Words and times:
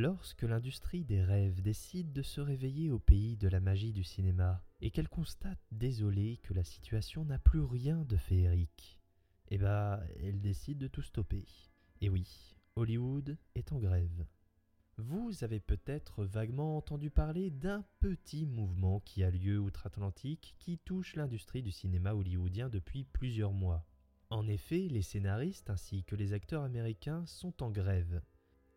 Lorsque 0.00 0.44
l'industrie 0.44 1.04
des 1.04 1.24
rêves 1.24 1.60
décide 1.60 2.12
de 2.12 2.22
se 2.22 2.40
réveiller 2.40 2.92
au 2.92 3.00
pays 3.00 3.36
de 3.36 3.48
la 3.48 3.58
magie 3.58 3.92
du 3.92 4.04
cinéma 4.04 4.62
et 4.80 4.92
qu'elle 4.92 5.08
constate 5.08 5.58
désolée 5.72 6.36
que 6.44 6.54
la 6.54 6.62
situation 6.62 7.24
n'a 7.24 7.40
plus 7.40 7.62
rien 7.62 8.04
de 8.04 8.16
féerique, 8.16 9.00
eh 9.48 9.58
bah, 9.58 10.00
elle 10.22 10.40
décide 10.40 10.78
de 10.78 10.86
tout 10.86 11.02
stopper. 11.02 11.44
Et 12.00 12.10
oui, 12.10 12.54
Hollywood 12.76 13.36
est 13.56 13.72
en 13.72 13.80
grève. 13.80 14.24
Vous 14.98 15.42
avez 15.42 15.58
peut-être 15.58 16.24
vaguement 16.24 16.76
entendu 16.76 17.10
parler 17.10 17.50
d'un 17.50 17.84
petit 17.98 18.46
mouvement 18.46 19.00
qui 19.00 19.24
a 19.24 19.32
lieu 19.32 19.58
outre-Atlantique 19.58 20.54
qui 20.60 20.78
touche 20.78 21.16
l'industrie 21.16 21.64
du 21.64 21.72
cinéma 21.72 22.14
hollywoodien 22.14 22.68
depuis 22.68 23.02
plusieurs 23.02 23.52
mois. 23.52 23.84
En 24.30 24.46
effet, 24.46 24.86
les 24.88 25.02
scénaristes 25.02 25.70
ainsi 25.70 26.04
que 26.04 26.14
les 26.14 26.34
acteurs 26.34 26.62
américains 26.62 27.26
sont 27.26 27.64
en 27.64 27.72
grève 27.72 28.22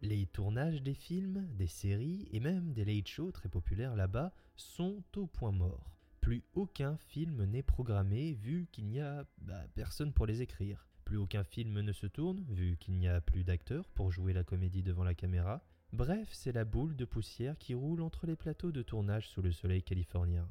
les 0.01 0.25
tournages 0.25 0.81
des 0.81 0.93
films, 0.93 1.47
des 1.55 1.67
séries 1.67 2.27
et 2.31 2.39
même 2.39 2.73
des 2.73 2.85
late 2.85 3.07
shows 3.07 3.31
très 3.31 3.49
populaires 3.49 3.95
là-bas 3.95 4.33
sont 4.55 5.03
au 5.15 5.27
point 5.27 5.51
mort. 5.51 5.95
Plus 6.21 6.43
aucun 6.53 6.97
film 6.97 7.43
n'est 7.45 7.63
programmé 7.63 8.33
vu 8.33 8.67
qu'il 8.71 8.87
n'y 8.87 8.99
a 8.99 9.25
bah, 9.39 9.63
personne 9.75 10.13
pour 10.13 10.25
les 10.25 10.41
écrire. 10.41 10.87
Plus 11.05 11.17
aucun 11.17 11.43
film 11.43 11.81
ne 11.81 11.91
se 11.91 12.07
tourne 12.07 12.43
vu 12.49 12.77
qu'il 12.77 12.95
n'y 12.95 13.07
a 13.07 13.21
plus 13.21 13.43
d'acteurs 13.43 13.89
pour 13.89 14.11
jouer 14.11 14.33
la 14.33 14.43
comédie 14.43 14.83
devant 14.83 15.03
la 15.03 15.15
caméra. 15.15 15.63
Bref, 15.93 16.29
c'est 16.31 16.51
la 16.51 16.63
boule 16.63 16.95
de 16.95 17.05
poussière 17.05 17.57
qui 17.57 17.73
roule 17.73 18.01
entre 18.01 18.25
les 18.25 18.35
plateaux 18.35 18.71
de 18.71 18.81
tournage 18.81 19.27
sous 19.27 19.41
le 19.41 19.51
soleil 19.51 19.83
californien. 19.83 20.47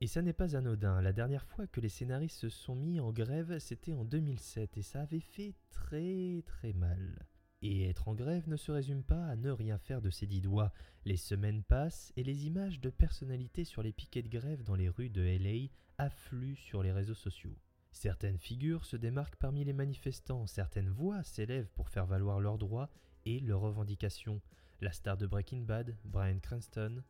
Et 0.00 0.08
ça 0.08 0.20
n'est 0.20 0.32
pas 0.32 0.56
anodin, 0.56 1.00
la 1.00 1.12
dernière 1.12 1.46
fois 1.46 1.68
que 1.68 1.80
les 1.80 1.88
scénaristes 1.88 2.40
se 2.40 2.48
sont 2.48 2.74
mis 2.74 2.98
en 2.98 3.12
grève, 3.12 3.58
c'était 3.60 3.92
en 3.92 4.04
2007 4.04 4.76
et 4.76 4.82
ça 4.82 5.02
avait 5.02 5.20
fait 5.20 5.54
très 5.70 6.42
très 6.44 6.72
mal. 6.72 7.24
Et 7.62 7.88
être 7.88 8.08
en 8.08 8.14
grève 8.14 8.48
ne 8.48 8.56
se 8.56 8.72
résume 8.72 9.04
pas 9.04 9.24
à 9.26 9.36
ne 9.36 9.50
rien 9.50 9.78
faire 9.78 10.02
de 10.02 10.10
ses 10.10 10.26
dix 10.26 10.40
doigts. 10.40 10.72
Les 11.04 11.16
semaines 11.16 11.62
passent 11.62 12.12
et 12.16 12.24
les 12.24 12.46
images 12.46 12.80
de 12.80 12.90
personnalités 12.90 13.64
sur 13.64 13.84
les 13.84 13.92
piquets 13.92 14.22
de 14.22 14.28
grève 14.28 14.64
dans 14.64 14.74
les 14.74 14.88
rues 14.88 15.10
de 15.10 15.22
LA 15.22 15.68
affluent 15.96 16.56
sur 16.56 16.82
les 16.82 16.90
réseaux 16.90 17.14
sociaux. 17.14 17.56
Certaines 17.92 18.38
figures 18.38 18.84
se 18.84 18.96
démarquent 18.96 19.36
parmi 19.36 19.64
les 19.64 19.72
manifestants, 19.72 20.48
certaines 20.48 20.88
voix 20.88 21.22
s'élèvent 21.22 21.70
pour 21.74 21.88
faire 21.88 22.06
valoir 22.06 22.40
leurs 22.40 22.58
droits 22.58 22.90
et 23.26 23.38
leurs 23.38 23.60
revendications. 23.60 24.40
La 24.80 24.90
star 24.90 25.16
de 25.16 25.26
Breaking 25.26 25.60
Bad, 25.60 25.96
Brian 26.04 26.40
Cranston, 26.40 27.04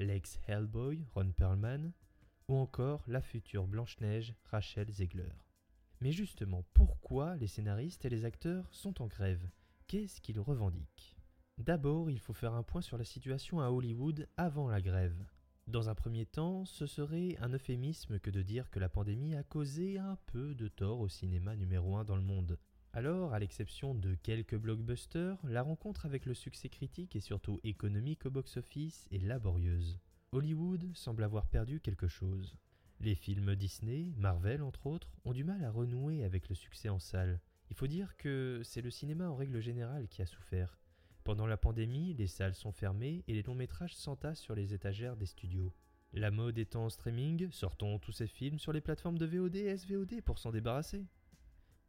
l'ex 0.00 0.40
Hellboy, 0.48 1.06
Ron 1.14 1.30
Perlman, 1.30 1.92
ou 2.48 2.56
encore 2.56 3.04
la 3.06 3.20
future 3.20 3.68
Blanche-Neige, 3.68 4.34
Rachel 4.50 4.90
Zegler. 4.90 5.32
Mais 6.00 6.10
justement, 6.10 6.64
pourquoi 6.74 7.36
les 7.36 7.46
scénaristes 7.46 8.04
et 8.04 8.10
les 8.10 8.24
acteurs 8.24 8.66
sont 8.74 9.00
en 9.00 9.06
grève? 9.06 9.46
Qu'est-ce 9.92 10.22
qu'ils 10.22 10.40
revendiquent 10.40 11.18
D'abord, 11.58 12.08
il 12.08 12.18
faut 12.18 12.32
faire 12.32 12.54
un 12.54 12.62
point 12.62 12.80
sur 12.80 12.96
la 12.96 13.04
situation 13.04 13.60
à 13.60 13.68
Hollywood 13.68 14.26
avant 14.38 14.70
la 14.70 14.80
grève. 14.80 15.22
Dans 15.66 15.90
un 15.90 15.94
premier 15.94 16.24
temps, 16.24 16.64
ce 16.64 16.86
serait 16.86 17.36
un 17.42 17.50
euphémisme 17.50 18.18
que 18.18 18.30
de 18.30 18.40
dire 18.40 18.70
que 18.70 18.78
la 18.78 18.88
pandémie 18.88 19.34
a 19.34 19.42
causé 19.42 19.98
un 19.98 20.16
peu 20.24 20.54
de 20.54 20.68
tort 20.68 21.00
au 21.00 21.08
cinéma 21.08 21.56
numéro 21.56 21.94
1 21.94 22.04
dans 22.04 22.16
le 22.16 22.22
monde. 22.22 22.58
Alors, 22.94 23.34
à 23.34 23.38
l'exception 23.38 23.94
de 23.94 24.14
quelques 24.14 24.56
blockbusters, 24.56 25.36
la 25.44 25.60
rencontre 25.60 26.06
avec 26.06 26.24
le 26.24 26.32
succès 26.32 26.70
critique 26.70 27.14
et 27.14 27.20
surtout 27.20 27.60
économique 27.62 28.24
au 28.24 28.30
box-office 28.30 29.06
est 29.10 29.18
laborieuse. 29.18 30.00
Hollywood 30.32 30.90
semble 30.94 31.22
avoir 31.22 31.48
perdu 31.48 31.80
quelque 31.80 32.08
chose. 32.08 32.56
Les 33.00 33.14
films 33.14 33.56
Disney, 33.56 34.14
Marvel 34.16 34.62
entre 34.62 34.86
autres, 34.86 35.12
ont 35.26 35.34
du 35.34 35.44
mal 35.44 35.62
à 35.62 35.70
renouer 35.70 36.24
avec 36.24 36.48
le 36.48 36.54
succès 36.54 36.88
en 36.88 36.98
salle. 36.98 37.42
Il 37.72 37.74
faut 37.74 37.86
dire 37.86 38.18
que 38.18 38.60
c'est 38.64 38.82
le 38.82 38.90
cinéma 38.90 39.30
en 39.30 39.34
règle 39.34 39.58
générale 39.58 40.06
qui 40.06 40.20
a 40.20 40.26
souffert. 40.26 40.78
Pendant 41.24 41.46
la 41.46 41.56
pandémie, 41.56 42.12
les 42.12 42.26
salles 42.26 42.54
sont 42.54 42.70
fermées 42.70 43.24
et 43.26 43.32
les 43.32 43.42
longs 43.42 43.54
métrages 43.54 43.96
s'entassent 43.96 44.42
sur 44.42 44.54
les 44.54 44.74
étagères 44.74 45.16
des 45.16 45.24
studios. 45.24 45.72
La 46.12 46.30
mode 46.30 46.58
étant 46.58 46.84
en 46.84 46.90
streaming, 46.90 47.50
sortons 47.50 47.98
tous 47.98 48.12
ces 48.12 48.26
films 48.26 48.58
sur 48.58 48.74
les 48.74 48.82
plateformes 48.82 49.16
de 49.16 49.24
VOD 49.24 49.56
et 49.56 49.74
SVOD 49.74 50.20
pour 50.20 50.38
s'en 50.38 50.50
débarrasser. 50.50 51.06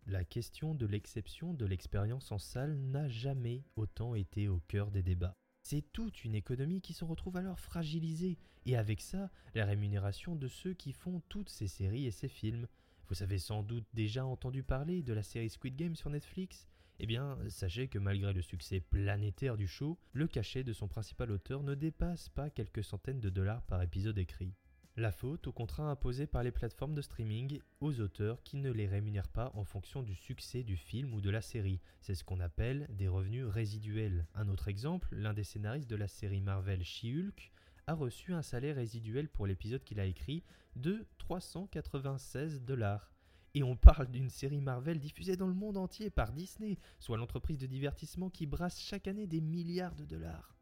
La 0.05 0.23
question 0.23 0.73
de 0.73 0.85
l'exception 0.85 1.53
de 1.53 1.65
l'expérience 1.65 2.31
en 2.31 2.37
salle 2.37 2.77
n'a 2.77 3.09
jamais 3.09 3.65
autant 3.75 4.15
été 4.15 4.47
au 4.47 4.61
cœur 4.69 4.89
des 4.89 5.03
débats. 5.03 5.35
C'est 5.63 5.91
toute 5.91 6.23
une 6.23 6.35
économie 6.35 6.79
qui 6.79 6.93
se 6.93 7.03
retrouve 7.03 7.35
alors 7.35 7.59
fragilisée, 7.59 8.37
et 8.65 8.77
avec 8.77 9.01
ça, 9.01 9.29
la 9.53 9.65
rémunération 9.65 10.37
de 10.37 10.47
ceux 10.47 10.75
qui 10.75 10.93
font 10.93 11.21
toutes 11.27 11.49
ces 11.49 11.67
séries 11.67 12.05
et 12.05 12.11
ces 12.11 12.29
films, 12.29 12.67
vous 13.13 13.21
avez 13.21 13.37
sans 13.37 13.61
doute 13.61 13.85
déjà 13.93 14.25
entendu 14.25 14.63
parler 14.63 15.03
de 15.03 15.13
la 15.13 15.21
série 15.21 15.51
Squid 15.51 15.75
Game 15.75 15.95
sur 15.95 16.09
Netflix 16.09 16.67
eh 16.99 17.05
bien, 17.05 17.37
sachez 17.47 17.87
que 17.87 17.99
malgré 17.99 18.33
le 18.33 18.41
succès 18.41 18.79
planétaire 18.79 19.55
du 19.55 19.67
show, 19.67 19.99
le 20.13 20.27
cachet 20.27 20.63
de 20.63 20.73
son 20.73 20.87
principal 20.87 21.29
auteur 21.31 21.61
ne 21.61 21.75
dépasse 21.75 22.29
pas 22.29 22.49
quelques 22.49 22.83
centaines 22.83 23.19
de 23.19 23.29
dollars 23.29 23.61
par 23.63 23.83
épisode 23.83 24.17
écrit. 24.17 24.55
La 24.95 25.11
faute 25.11 25.45
au 25.45 25.51
contrat 25.51 25.91
imposé 25.91 26.25
par 26.25 26.41
les 26.41 26.51
plateformes 26.51 26.95
de 26.95 27.03
streaming 27.03 27.59
aux 27.81 27.99
auteurs 27.99 28.41
qui 28.41 28.57
ne 28.57 28.71
les 28.71 28.87
rémunèrent 28.87 29.27
pas 29.27 29.51
en 29.53 29.63
fonction 29.63 30.01
du 30.01 30.15
succès 30.15 30.63
du 30.63 30.75
film 30.75 31.13
ou 31.13 31.21
de 31.21 31.29
la 31.29 31.41
série. 31.41 31.81
C'est 32.01 32.15
ce 32.15 32.23
qu'on 32.23 32.39
appelle 32.39 32.87
des 32.89 33.07
revenus 33.07 33.45
résiduels. 33.45 34.25
Un 34.33 34.49
autre 34.49 34.69
exemple, 34.69 35.09
l'un 35.11 35.33
des 35.33 35.43
scénaristes 35.43 35.89
de 35.89 35.95
la 35.95 36.07
série 36.07 36.41
Marvel 36.41 36.83
She-Hulk 36.83 37.51
a 37.87 37.93
reçu 37.93 38.33
un 38.33 38.41
salaire 38.41 38.75
résiduel 38.75 39.29
pour 39.29 39.47
l'épisode 39.47 39.83
qu'il 39.83 39.99
a 39.99 40.05
écrit 40.05 40.43
de 40.75 41.05
396 41.17 42.61
dollars. 42.61 43.11
Et 43.55 43.63
on 43.63 43.75
parle 43.75 44.09
d'une 44.09 44.29
série 44.29 44.61
Marvel 44.61 44.99
diffusée 44.99 45.37
dans 45.37 45.47
le 45.47 45.53
monde 45.53 45.77
entier 45.77 46.09
par 46.09 46.31
Disney, 46.31 46.79
soit 46.99 47.17
l'entreprise 47.17 47.59
de 47.59 47.67
divertissement 47.67 48.29
qui 48.29 48.47
brasse 48.47 48.79
chaque 48.79 49.07
année 49.07 49.27
des 49.27 49.41
milliards 49.41 49.95
de 49.95 50.05
dollars. 50.05 50.55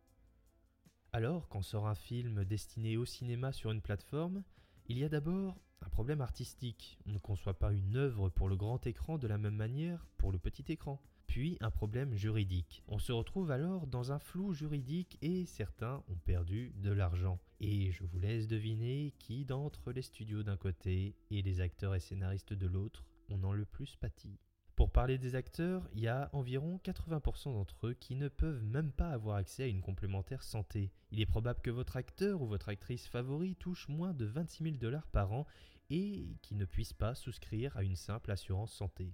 Alors, 1.14 1.48
quand 1.48 1.62
sort 1.62 1.88
un 1.88 1.96
film 1.96 2.44
destiné 2.44 2.98
au 2.98 3.06
cinéma 3.06 3.52
sur 3.52 3.72
une 3.72 3.81
plateforme, 3.81 4.44
il 4.88 4.98
y 4.98 5.04
a 5.04 5.10
d'abord 5.10 5.62
un 5.81 5.90
problème 5.90 6.22
artistique. 6.22 7.00
On 7.06 7.12
ne 7.12 7.18
conçoit 7.18 7.58
pas 7.58 7.72
une 7.72 7.96
œuvre 7.96 8.30
pour 8.30 8.50
le 8.50 8.56
grand 8.56 8.86
écran 8.86 9.18
de 9.18 9.28
la 9.28 9.38
même 9.38 9.56
manière 9.56 10.06
pour 10.18 10.31
le 10.31 10.38
petit 10.38 10.66
écran 10.70 11.02
puis 11.31 11.58
un 11.62 11.72
problème 11.72 12.14
juridique. 12.14 12.84
On 12.90 13.00
se 13.00 13.14
retrouve 13.14 13.52
alors 13.52 13.88
dans 13.88 14.12
un 14.12 14.19
flou 14.19 14.52
juridique 14.53 15.18
et 15.22 15.46
certains 15.46 16.03
ont 16.09 16.18
perdu 16.25 16.74
de 16.75 16.92
l'argent. 16.92 17.40
Et 17.62 17.90
je 17.94 18.03
vous 18.03 18.19
laisse 18.19 18.50
deviner 18.50 19.14
qui 19.18 19.46
d'entre 19.46 19.94
les 19.94 20.02
studios 20.02 20.44
d'un 20.44 20.58
côté 20.58 21.16
et 21.30 21.42
les 21.42 21.62
acteurs 21.62 21.96
et 21.96 22.02
scénaristes 22.02 22.52
de 22.52 22.68
l'autre 22.68 23.06
en 23.30 23.42
ont 23.46 23.53
le 23.53 23.64
plus 23.64 23.96
pâti. 23.96 24.42
Pour 24.75 24.92
parler 24.92 25.18
des 25.18 25.36
acteurs, 25.36 25.88
il 25.94 26.02
y 26.02 26.09
a 26.09 26.30
environ 26.34 26.81
80% 26.84 27.53
d'entre 27.53 27.88
eux 27.88 27.94
qui 27.94 28.16
ne 28.16 28.28
peuvent 28.28 28.66
même 28.66 28.92
pas 28.92 29.12
avoir 29.12 29.38
accès 29.38 29.63
à 29.63 29.68
une 29.68 29.81
complémentaire 29.81 30.44
santé. 30.44 30.92
Il 31.12 31.22
est 31.22 31.25
probable 31.25 31.62
que 31.62 31.72
votre 31.72 31.96
acteur 31.96 32.42
ou 32.42 32.46
votre 32.46 32.68
actrice 32.68 33.08
favori 33.08 33.56
touche 33.56 33.88
moins 33.88 34.13
de 34.13 34.25
26 34.25 34.63
000 34.66 34.75
dollars 34.75 35.08
par 35.08 35.31
an 35.31 35.48
et 35.90 36.36
qui 36.42 36.56
ne 36.56 36.66
puisse 36.66 36.92
pas 36.92 37.16
souscrire 37.16 37.78
à 37.78 37.84
une 37.84 37.96
simple 37.96 38.31
assurance 38.31 38.74
santé. 38.74 39.13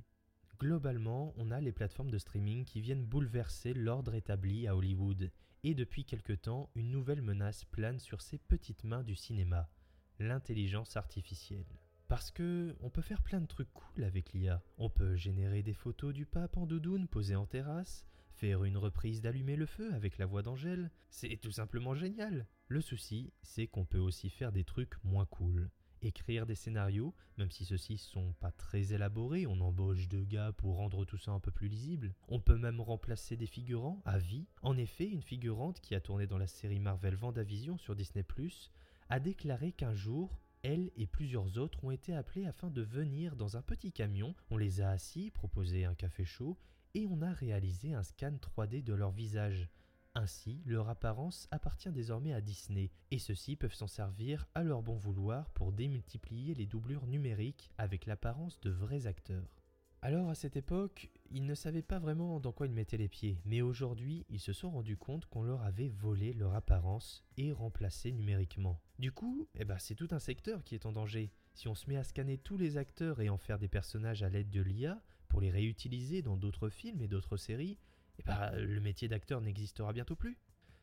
Globalement, 0.60 1.36
on 1.38 1.52
a 1.52 1.62
les 1.62 1.72
plateformes 1.72 2.10
de 2.10 2.18
streaming 2.18 2.66
qui 2.66 2.82
viennent 2.82 3.06
bouleverser 3.06 3.76
l'ordre 3.76 4.16
établi 4.16 4.68
à 4.68 4.76
Hollywood, 4.76 5.32
et 5.64 5.76
depuis 5.76 6.04
quelque 6.04 6.34
temps, 6.34 6.72
une 6.74 6.90
nouvelle 6.90 7.22
menace 7.22 7.64
plane 7.66 8.00
sur 8.00 8.22
ces 8.22 8.40
petites 8.40 8.84
mains 8.84 9.04
du 9.04 9.16
cinéma, 9.16 9.70
l'intelligence 10.18 10.98
artificielle. 10.98 11.80
Parce 12.08 12.32
que 12.32 12.76
on 12.80 12.90
peut 12.90 13.04
faire 13.04 13.22
plein 13.22 13.40
de 13.40 13.46
trucs 13.46 13.72
cool 13.72 14.04
avec 14.04 14.34
l'IA. 14.34 14.64
On 14.80 14.90
peut 14.90 15.16
générer 15.16 15.62
des 15.62 15.74
photos 15.74 16.12
du 16.12 16.26
pape 16.26 16.58
en 16.58 16.66
doudoune 16.66 17.08
posé 17.08 17.36
en 17.36 17.46
terrasse, 17.46 18.04
faire 18.32 18.64
une 18.64 18.78
reprise 18.78 19.22
d'Allumer 19.22 19.58
le 19.58 19.68
feu 19.68 19.94
avec 19.94 20.18
la 20.18 20.26
voix 20.26 20.42
d'Angèle, 20.42 20.90
c'est 21.12 21.38
tout 21.38 21.52
simplement 21.52 21.94
génial. 21.94 22.48
Le 22.68 22.82
souci, 22.82 23.32
c'est 23.44 23.68
qu'on 23.68 23.86
peut 23.86 24.00
aussi 24.00 24.32
faire 24.32 24.52
des 24.52 24.64
trucs 24.64 25.04
moins 25.04 25.26
cool 25.28 25.70
écrire 26.02 26.46
des 26.46 26.56
scénarios, 26.56 27.14
même 27.38 27.52
si 27.52 27.66
ceux-ci 27.66 27.98
sont 27.98 28.34
pas 28.40 28.52
très 28.52 28.94
élaborés, 28.94 29.48
on 29.48 29.60
embauche 29.62 30.08
deux 30.08 30.24
gars 30.24 30.52
pour 30.52 30.76
rendre 30.76 31.06
tout 31.06 31.18
ça 31.18 31.32
un 31.32 31.40
peu 31.40 31.52
plus 31.52 31.68
lisible. 31.68 32.14
On 32.28 32.40
peut 32.40 32.58
même 32.58 32.82
remplacer 32.82 33.38
des 33.38 33.48
figurants 33.48 34.02
à 34.06 34.18
vie. 34.18 34.48
En 34.62 34.78
effet, 34.78 35.08
une 35.08 35.22
figurante 35.22 35.80
qui 35.82 35.96
a 35.96 36.02
tourné 36.02 36.28
dans 36.28 36.38
la 36.38 36.48
série 36.48 36.80
Marvel 36.80 37.16
Vendavision 37.16 37.78
sur 37.78 37.96
Disney+, 37.96 38.26
a 39.10 39.20
déclaré 39.20 39.72
qu'un 39.72 39.94
jour, 39.94 40.40
elle 40.64 40.92
et 40.96 41.08
plusieurs 41.08 41.58
autres 41.58 41.84
ont 41.84 41.92
été 41.92 42.14
appelés 42.14 42.46
afin 42.46 42.70
de 42.70 42.82
venir 42.82 43.36
dans 43.36 43.58
un 43.58 43.62
petit 43.62 43.92
camion, 43.92 44.36
on 44.50 44.58
les 44.58 44.82
a 44.82 44.90
assis, 44.90 45.32
proposé 45.32 45.86
un 45.86 45.96
café 45.96 46.26
chaud, 46.26 46.58
et 46.94 47.08
on 47.08 47.22
a 47.22 47.32
réalisé 47.32 47.94
un 47.94 48.04
scan 48.04 48.34
3D 48.34 48.84
de 48.84 48.94
leur 48.94 49.12
visage. 49.12 49.70
Ainsi, 50.20 50.64
leur 50.66 50.90
apparence 50.90 51.48
appartient 51.52 51.92
désormais 51.92 52.34
à 52.34 52.42
Disney, 52.42 52.90
et 53.12 53.20
ceux-ci 53.20 53.56
peuvent 53.56 53.76
s'en 53.76 53.86
servir 53.86 54.48
à 54.56 54.64
leur 54.64 54.82
bon 54.82 54.96
vouloir 54.96 55.52
pour 55.52 55.72
démultiplier 55.72 56.56
les 56.56 56.66
doublures 56.66 57.06
numériques 57.06 57.70
avec 57.78 58.08
l'apparence 58.08 58.60
de 58.62 58.72
vrais 58.72 59.06
acteurs. 59.06 59.62
Alors 60.02 60.28
à 60.30 60.34
cette 60.34 60.58
époque, 60.58 61.12
ils 61.30 61.46
ne 61.46 61.54
savaient 61.54 61.84
pas 61.84 62.00
vraiment 62.00 62.40
dans 62.40 62.52
quoi 62.52 62.66
ils 62.66 62.74
mettaient 62.74 62.98
les 62.98 63.08
pieds, 63.08 63.40
mais 63.46 63.62
aujourd'hui, 63.62 64.26
ils 64.28 64.40
se 64.40 64.54
sont 64.54 64.72
rendus 64.72 64.98
compte 64.98 65.28
qu'on 65.28 65.44
leur 65.44 65.62
avait 65.62 65.90
volé 65.90 66.34
leur 66.34 66.56
apparence 66.56 67.24
et 67.38 67.52
remplacé 67.52 68.12
numériquement. 68.12 68.82
Du 68.98 69.12
coup, 69.12 69.48
eh 69.54 69.66
ben, 69.66 69.78
c'est 69.78 69.94
tout 69.94 70.08
un 70.10 70.20
secteur 70.20 70.64
qui 70.64 70.74
est 70.74 70.88
en 70.88 70.94
danger. 70.94 71.32
Si 71.54 71.68
on 71.68 71.76
se 71.76 71.88
met 71.88 71.98
à 71.98 72.04
scanner 72.04 72.40
tous 72.40 72.58
les 72.58 72.78
acteurs 72.78 73.22
et 73.22 73.30
en 73.30 73.38
faire 73.38 73.60
des 73.60 73.68
personnages 73.68 74.24
à 74.24 74.30
l'aide 74.30 74.50
de 74.50 74.62
l'IA 74.62 75.00
pour 75.28 75.42
les 75.42 75.52
réutiliser 75.52 76.24
dans 76.24 76.38
d'autres 76.38 76.70
films 76.70 77.04
et 77.04 77.08
d'autres 77.08 77.38
séries, 77.38 77.78
eh 78.20 78.24
ben, 78.24 78.52
le 78.56 78.80
métier 78.80 79.08
d'acteur 79.08 79.42
n'existera 79.42 79.94
bientôt 79.94 80.16
plus. 80.16 80.38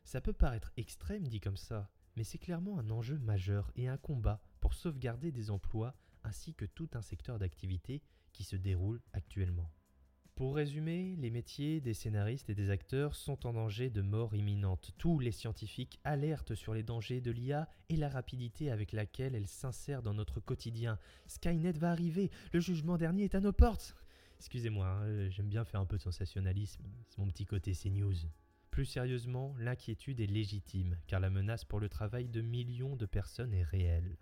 Ça 0.05 0.21
peut 0.21 0.33
paraître 0.33 0.73
extrême 0.77 1.27
dit 1.27 1.41
comme 1.41 1.57
ça, 1.57 1.91
mais 2.17 2.25
c'est 2.25 2.39
clairement 2.39 2.79
un 2.79 2.91
enjeu 2.91 3.19
majeur 3.19 3.71
et 3.77 3.89
un 3.89 3.97
combat 3.97 4.41
pour 4.61 4.75
sauvegarder 4.75 5.33
des 5.33 5.51
emplois 5.51 5.95
ainsi 6.25 6.55
que 6.55 6.65
tout 6.65 6.89
un 6.95 7.03
secteur 7.03 7.39
d'activité 7.39 8.03
qui 8.33 8.45
se 8.45 8.57
déroule 8.57 9.01
actuellement. 9.13 9.71
Pour 10.35 10.57
résumer, 10.57 11.15
les 11.21 11.31
métiers 11.31 11.81
des 11.81 11.95
scénaristes 11.95 12.51
et 12.51 12.57
des 12.57 12.71
acteurs 12.71 13.15
sont 13.15 13.47
en 13.47 13.53
danger 13.53 13.89
de 13.89 14.03
mort 14.03 14.35
imminente. 14.35 14.91
Tous 14.99 15.21
les 15.21 15.31
scientifiques 15.31 16.01
alertent 16.03 16.57
sur 16.57 16.75
les 16.75 16.83
dangers 16.83 17.21
de 17.21 17.31
l'IA 17.31 17.69
et 17.89 17.97
la 17.97 18.09
rapidité 18.09 18.73
avec 18.73 18.91
laquelle 18.91 19.37
elle 19.37 19.47
s'insère 19.47 20.03
dans 20.03 20.13
notre 20.13 20.41
quotidien. 20.41 20.99
Skynet 21.29 21.79
va 21.79 21.93
arriver, 21.93 22.33
le 22.53 22.59
jugement 22.59 22.97
dernier 22.97 23.25
est 23.25 23.37
à 23.37 23.41
nos 23.41 23.53
portes. 23.53 23.95
Excusez-moi, 24.39 24.87
hein, 24.87 25.29
j'aime 25.31 25.49
bien 25.49 25.65
faire 25.65 25.81
un 25.81 25.87
peu 25.87 25.97
de 25.97 26.03
sensationnalisme, 26.03 26.85
c'est 27.09 27.19
mon 27.19 27.29
petit 27.29 27.47
côté 27.47 27.73
CNews. 27.73 28.15
Plus 28.71 28.87
sérieusement, 28.87 29.55
l'inquiétude 29.59 30.21
est 30.21 30.27
légitime, 30.27 30.99
car 31.07 31.21
la 31.21 31.31
menace 31.31 31.65
pour 31.65 31.81
le 31.81 31.89
travail 31.89 32.29
de 32.29 32.41
millions 32.41 32.97
de 32.97 33.07
personnes 33.07 33.55
est 33.55 33.63
réelle. 33.63 34.17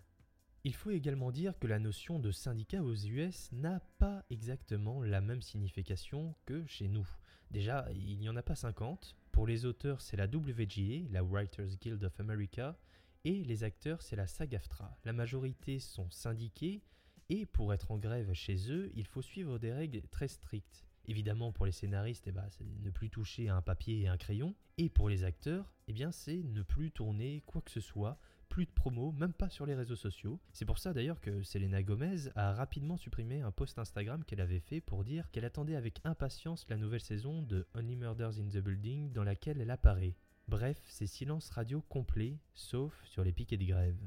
Il 0.63 0.73
faut 0.73 0.91
également 0.91 1.31
dire 1.31 1.59
que 1.59 1.67
la 1.67 1.79
notion 1.79 2.19
de 2.19 2.31
syndicat 2.31 2.81
aux 2.81 2.95
US 2.95 3.51
n'a 3.51 3.81
pas 3.97 4.23
exactement 4.29 5.03
la 5.03 5.19
même 5.19 5.41
signification 5.41 6.35
que 6.45 6.65
chez 6.67 6.87
nous. 6.87 7.07
Déjà, 7.51 7.85
il 7.93 8.19
n'y 8.19 8.29
en 8.29 8.35
a 8.37 8.43
pas 8.43 8.55
50. 8.55 9.17
Pour 9.31 9.45
les 9.45 9.65
auteurs, 9.65 9.99
c'est 9.99 10.15
la 10.15 10.27
WGA, 10.27 11.09
la 11.11 11.21
Writers 11.21 11.75
Guild 11.81 12.03
of 12.03 12.19
America, 12.19 12.77
et 13.25 13.43
les 13.43 13.63
acteurs, 13.63 14.01
c'est 14.01 14.15
la 14.15 14.27
SAG-AFTRA. 14.27 14.97
La 15.03 15.13
majorité 15.13 15.79
sont 15.79 16.09
syndiqués, 16.09 16.81
et 17.29 17.45
pour 17.45 17.73
être 17.73 17.91
en 17.91 17.97
grève 17.97 18.33
chez 18.33 18.71
eux, 18.71 18.91
il 18.95 19.05
faut 19.05 19.21
suivre 19.21 19.59
des 19.59 19.71
règles 19.71 20.01
très 20.09 20.27
strictes. 20.27 20.85
Évidemment, 21.05 21.51
pour 21.51 21.65
les 21.65 21.71
scénaristes, 21.71 22.27
eh 22.27 22.31
ben, 22.31 22.45
c'est 22.49 22.65
ne 22.65 22.89
plus 22.89 23.09
toucher 23.09 23.49
à 23.49 23.55
un 23.55 23.61
papier 23.61 24.01
et 24.01 24.07
un 24.07 24.17
crayon. 24.17 24.55
Et 24.77 24.89
pour 24.89 25.09
les 25.09 25.23
acteurs, 25.23 25.73
eh 25.87 25.93
c'est 26.11 26.43
ne 26.43 26.61
plus 26.61 26.91
tourner 26.91 27.43
quoi 27.45 27.61
que 27.61 27.71
ce 27.71 27.81
soit 27.81 28.17
plus 28.53 28.65
de 28.65 28.71
promos, 28.71 29.11
même 29.13 29.33
pas 29.33 29.49
sur 29.49 29.65
les 29.65 29.73
réseaux 29.73 29.95
sociaux. 29.95 30.39
C'est 30.51 30.65
pour 30.65 30.77
ça 30.77 30.93
d'ailleurs 30.93 31.19
que 31.19 31.41
Selena 31.41 31.81
Gomez 31.81 32.29
a 32.35 32.53
rapidement 32.53 32.97
supprimé 32.97 33.41
un 33.41 33.51
post 33.51 33.79
Instagram 33.79 34.23
qu'elle 34.23 34.41
avait 34.41 34.59
fait 34.59 34.79
pour 34.79 35.03
dire 35.03 35.31
qu'elle 35.31 35.45
attendait 35.45 35.75
avec 35.75 35.99
impatience 36.03 36.67
la 36.69 36.77
nouvelle 36.77 37.01
saison 37.01 37.41
de 37.41 37.65
Only 37.73 37.95
Murders 37.95 38.39
in 38.39 38.49
the 38.49 38.59
Building 38.59 39.11
dans 39.11 39.23
laquelle 39.23 39.59
elle 39.59 39.71
apparaît. 39.71 40.15
Bref, 40.47 40.77
c'est 40.87 41.07
silence 41.07 41.49
radio 41.49 41.81
complet, 41.89 42.37
sauf 42.53 42.93
sur 43.05 43.23
les 43.23 43.33
piquets 43.33 43.57
de 43.57 43.65
grève. 43.65 43.97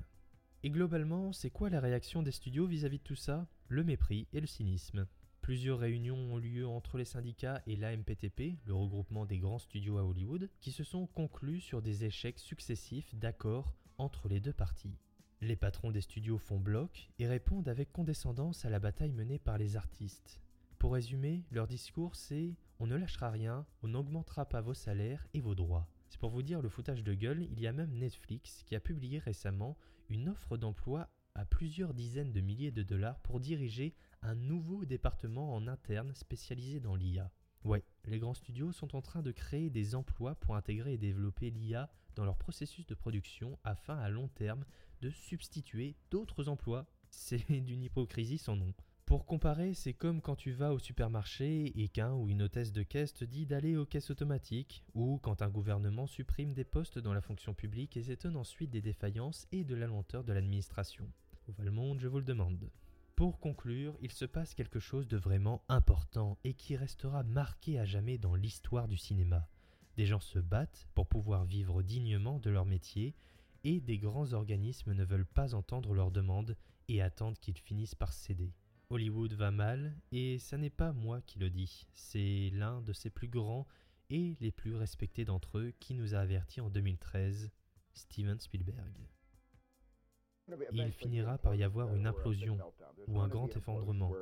Et 0.63 0.71
globalement, 0.71 1.33
c'est 1.33 1.51
quoi 1.51 1.71
la 1.71 1.81
réaction 1.81 2.23
des 2.23 2.33
studios 2.33 2.67
vis-à-vis 2.67 2.97
-vis 2.97 3.01
de 3.01 3.05
tout 3.05 3.17
ça? 3.17 3.47
Le 3.69 3.85
mépris 3.85 4.27
et 4.33 4.41
le 4.41 4.47
cynisme. 4.47 5.07
Plusieurs 5.41 5.79
réunions 5.79 6.19
ont 6.33 6.39
lieu 6.39 6.67
entre 6.67 6.99
les 6.99 7.05
syndicats 7.05 7.63
et 7.69 7.77
l'AMPTP, 7.77 8.59
le 8.65 8.75
regroupement 8.75 9.27
des 9.27 9.39
grands 9.39 9.61
studios 9.61 9.99
à 9.99 10.05
Hollywood, 10.05 10.51
qui 10.61 10.73
se 10.73 10.83
sont 10.83 11.07
conclus 11.07 11.61
sur 11.61 11.83
des 11.83 12.05
échecs 12.05 12.41
successifs 12.41 13.15
d'accords 13.15 13.73
entre 13.97 14.29
les 14.29 14.41
deux 14.41 14.53
parties. 14.53 14.99
Les 15.41 15.55
patrons 15.55 15.93
des 15.93 16.01
studios 16.01 16.39
font 16.39 16.59
bloc 16.59 17.11
et 17.21 17.29
répondent 17.29 17.69
avec 17.69 17.93
condescendance 17.93 18.65
à 18.65 18.71
la 18.71 18.81
bataille 18.81 19.13
menée 19.13 19.39
par 19.39 19.59
les 19.59 19.77
artistes. 19.77 20.41
Pour 20.79 20.95
résumer, 20.95 21.45
leur 21.53 21.69
discours 21.69 22.17
c'est 22.17 22.55
on 22.79 22.87
ne 22.87 22.97
lâchera 22.97 23.31
rien, 23.31 23.67
on 23.83 23.89
n'augmentera 23.89 24.47
pas 24.47 24.61
vos 24.61 24.75
salaires 24.75 25.27
et 25.33 25.41
vos 25.41 25.55
droits. 25.55 25.89
C'est 26.09 26.21
pour 26.21 26.31
vous 26.31 26.43
dire 26.43 26.63
le 26.63 26.69
foutage 26.69 27.03
de 27.03 27.15
gueule, 27.15 27.43
il 27.51 27.61
y 27.61 27.67
a 27.67 27.73
même 27.73 27.93
Netflix 27.93 28.63
qui 28.65 28.77
a 28.77 28.81
publié 28.81 29.19
récemment 29.19 29.77
une 30.09 30.29
offre 30.29 30.57
d'emploi 30.57 31.09
à 31.35 31.45
plusieurs 31.45 31.95
dizaines 31.95 32.33
de 32.33 32.41
milliers 32.41 32.71
de 32.71 32.83
dollars 32.83 33.19
pour 33.21 33.41
diriger 33.41 33.95
un 34.23 34.35
nouveau 34.35 34.85
département 34.85 35.55
en 35.55 35.67
interne 35.67 36.15
spécialisé 36.15 36.81
dans 36.81 36.97
l'IA. 36.97 37.31
Ouais, 37.65 37.85
les 38.05 38.19
grands 38.19 38.35
studios 38.35 38.73
sont 38.73 38.95
en 38.95 39.03
train 39.03 39.23
de 39.23 39.33
créer 39.33 39.71
des 39.71 39.95
emplois 39.95 40.37
pour 40.37 40.57
intégrer 40.57 40.95
et 40.95 40.99
développer 40.99 41.51
l'IA 41.51 41.91
dans 42.15 42.25
leur 42.25 42.39
processus 42.39 42.87
de 42.87 42.95
production 42.95 43.59
afin 43.65 43.99
à 43.99 44.09
long 44.09 44.29
terme 44.29 44.65
de 45.03 45.11
substituer 45.11 45.97
d'autres 46.11 46.49
emplois. 46.49 46.87
C'est 47.11 47.51
d'une 47.51 47.83
hypocrisie 47.83 48.39
sans 48.39 48.57
nom. 48.57 48.73
Pour 49.07 49.25
comparer, 49.25 49.73
c'est 49.73 49.93
comme 49.95 50.21
quand 50.21 50.35
tu 50.35 50.51
vas 50.51 50.73
au 50.73 50.81
supermarché 50.81 51.73
et 51.81 51.87
qu'un 51.87 52.13
ou 52.15 52.29
une 52.29 52.43
hôtesse 52.43 52.73
de 52.73 52.83
caisse 52.83 53.15
te 53.15 53.25
dit 53.25 53.47
d'aller 53.47 53.77
aux 53.77 53.87
caisses 53.87 54.11
automatiques, 54.11 54.83
ou 54.95 55.19
quand 55.23 55.43
un 55.43 55.49
gouvernement 55.49 56.09
supprime 56.09 56.53
des 56.53 56.65
postes 56.65 56.99
dans 56.99 57.15
la 57.15 57.21
fonction 57.21 57.55
publique 57.55 57.97
et 57.97 58.03
s'étonne 58.03 58.37
ensuite 58.37 58.71
des 58.71 58.83
défaillances 58.83 59.47
et 59.53 59.63
de 59.63 59.77
la 59.77 59.87
lenteur 59.87 60.25
de 60.25 60.33
l'administration. 60.33 61.09
Où 61.47 61.53
va 61.53 61.63
le 61.63 61.71
monde, 61.71 62.01
je 62.01 62.09
vous 62.09 62.19
le 62.19 62.25
demande. 62.25 62.69
Pour 63.15 63.39
conclure, 63.39 63.97
il 64.01 64.11
se 64.11 64.25
passe 64.25 64.55
quelque 64.55 64.81
chose 64.81 65.07
de 65.07 65.17
vraiment 65.17 65.63
important 65.69 66.37
et 66.43 66.55
qui 66.55 66.75
restera 66.75 67.23
marqué 67.23 67.79
à 67.79 67.85
jamais 67.85 68.19
dans 68.19 68.35
l'histoire 68.35 68.89
du 68.89 68.97
cinéma. 68.97 69.49
Des 69.97 70.07
gens 70.07 70.19
se 70.19 70.41
battent 70.41 70.89
pour 70.95 71.07
pouvoir 71.07 71.45
vivre 71.45 71.81
dignement 71.85 72.41
de 72.41 72.51
leur 72.51 72.67
métier 72.67 73.15
et 73.63 73.81
des 73.81 73.99
grands 73.99 74.33
organismes 74.33 74.95
ne 74.95 75.05
veulent 75.05 75.27
pas 75.27 75.55
entendre 75.55 75.95
leurs 75.95 76.11
demandes 76.11 76.57
et 76.89 77.03
attendent 77.03 77.39
qu'ils 77.39 77.59
finissent 77.59 77.95
par 77.95 78.13
céder. 78.13 78.53
Hollywood 78.89 79.33
va 79.33 79.51
mal 79.51 79.97
et 80.13 80.39
ça 80.39 80.57
n'est 80.57 80.71
pas 80.71 80.93
moi 80.93 81.21
qui 81.23 81.39
le 81.39 81.51
dis, 81.51 81.87
c'est 81.93 82.51
l'un 82.53 82.81
de 82.83 82.93
ses 82.93 83.11
plus 83.11 83.29
grands 83.29 83.67
et 84.11 84.37
les 84.41 84.53
plus 84.53 84.77
respectés 84.77 85.25
d'entre 85.25 85.59
eux 85.59 85.73
qui 85.81 85.95
nous 85.95 86.15
a 86.15 86.19
avertis 86.19 86.61
en 86.61 86.71
2013, 86.71 87.51
Steven 87.95 88.39
Spielberg. 88.39 88.95
Il 90.73 90.93
finira 90.93 91.39
par 91.39 91.57
y 91.57 91.65
avoir 91.65 91.93
une 91.95 92.07
implosion 92.07 92.59
ou 93.09 93.21
un 93.21 93.27
grand 93.27 93.49
effondrement 93.57 94.13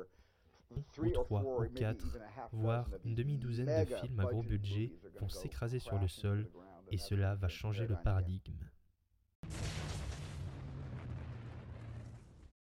ou 0.71 1.09
trois, 1.11 1.43
ou 1.43 1.69
quatre, 1.69 2.17
voire 2.51 2.89
une 3.03 3.13
demi-douzaine 3.13 3.85
de 3.85 3.95
films 3.95 4.19
à 4.19 4.25
gros 4.25 4.41
budget 4.41 4.93
vont 5.19 5.29
s'écraser 5.29 5.79
sur 5.79 5.99
le 5.99 6.07
sol 6.07 6.49
et 6.91 6.97
cela 6.97 7.35
va 7.35 7.47
changer 7.47 7.85
le 7.85 7.95
paradigme. 8.03 8.57